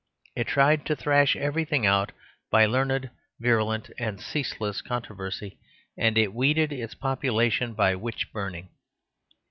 It 0.35 0.47
tried 0.47 0.87
to 0.87 0.95
thrash 0.95 1.35
everything 1.35 1.85
out 1.85 2.11
by 2.49 2.65
learned, 2.65 3.11
virulent, 3.39 3.91
and 3.99 4.19
ceaseless 4.19 4.81
controversy; 4.81 5.59
and 5.95 6.17
it 6.17 6.33
weeded 6.33 6.73
its 6.73 6.95
population 6.95 7.75
by 7.75 7.93
witch 7.93 8.33
burning. 8.33 8.69